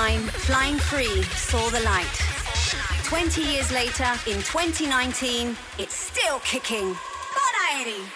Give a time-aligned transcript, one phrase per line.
[0.00, 2.06] 1999, Flying Free saw the light.
[3.04, 6.96] 20 years later, in 2019, it's still kicking.
[7.34, 8.06] Buona Eddie.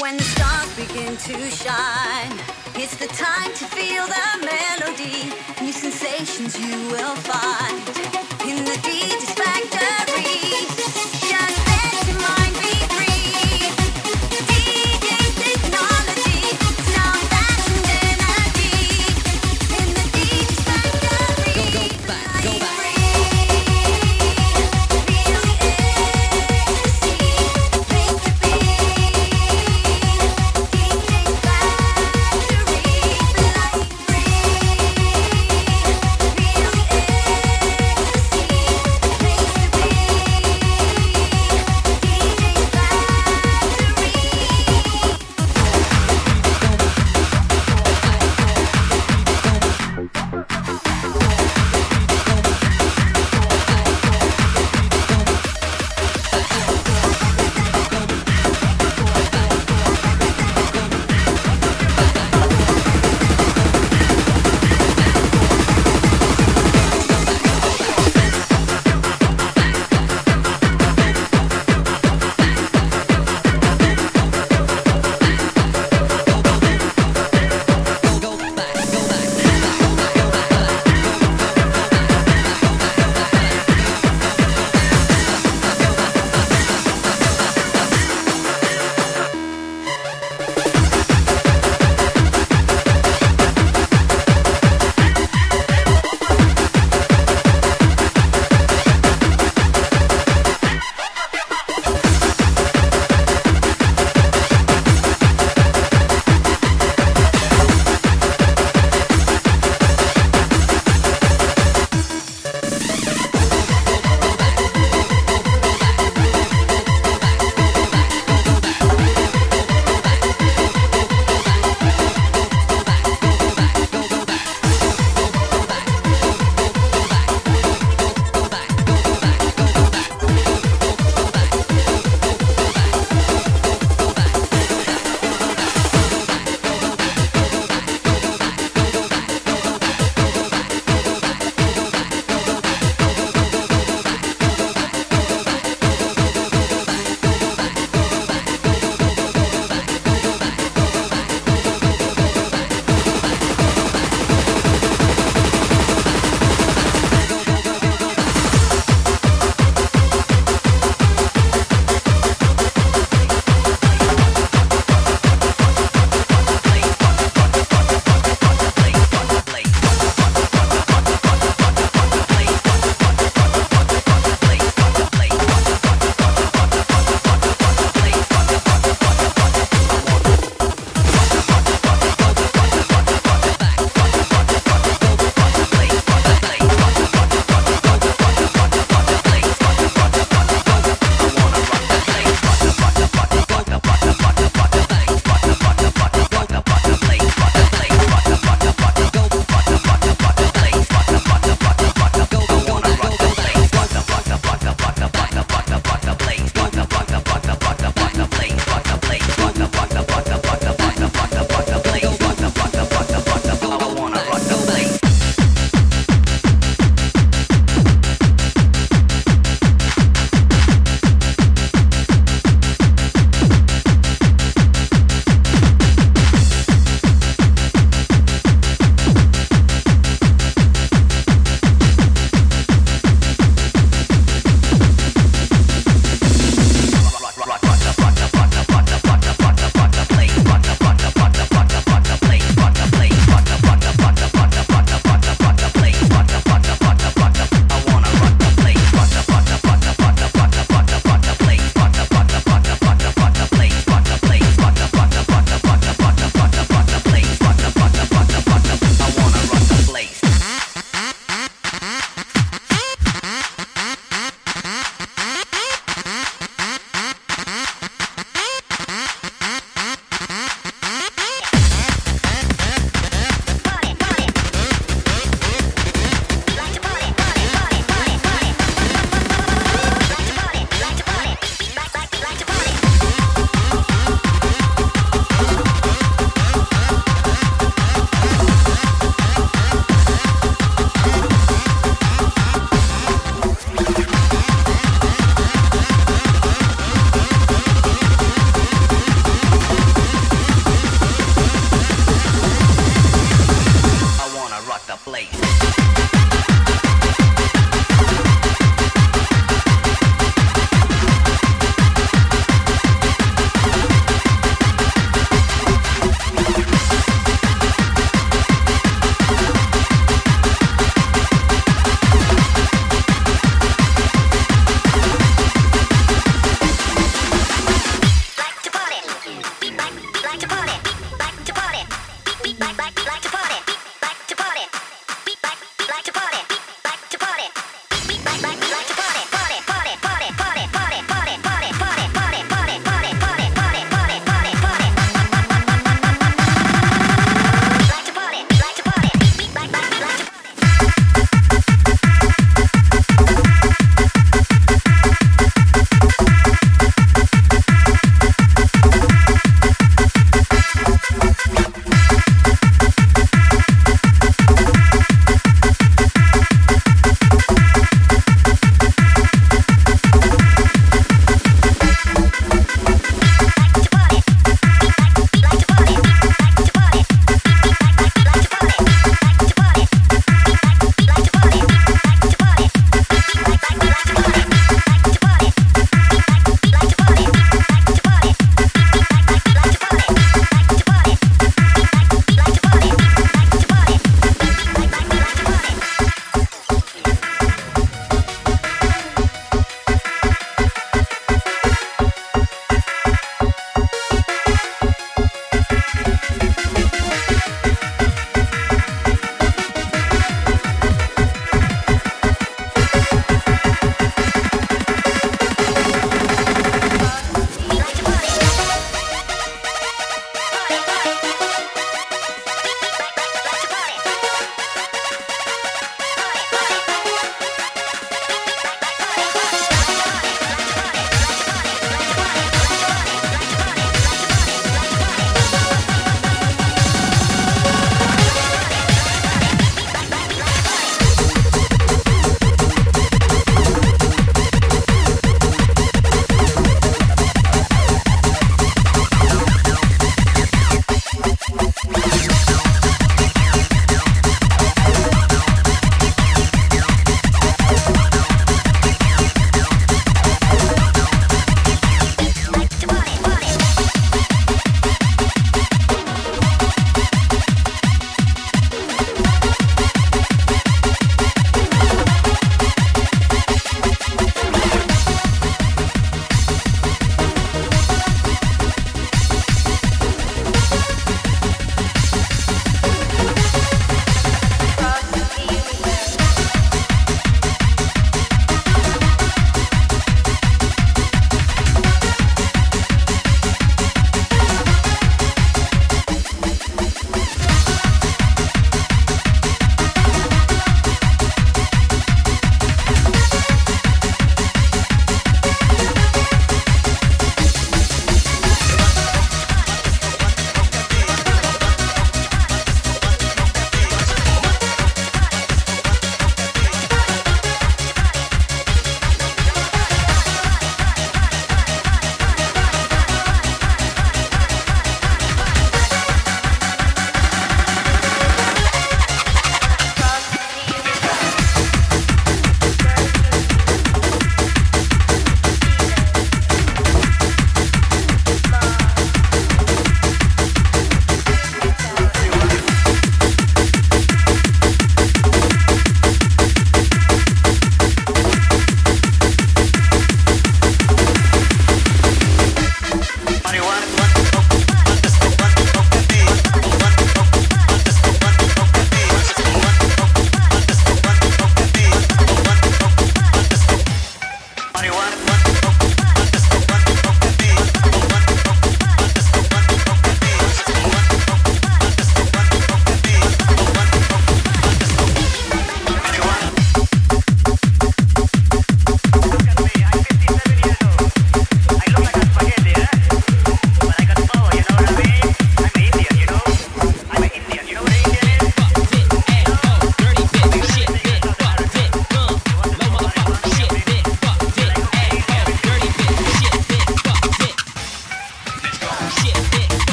[0.00, 2.32] When the stars begin to shine,
[2.74, 5.32] it's the time to feel the melody.
[5.64, 8.23] New sensations you will find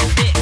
[0.00, 0.33] Yeah.